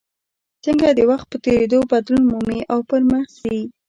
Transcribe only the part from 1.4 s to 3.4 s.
تېرېدو بدلون مومي او پرمخ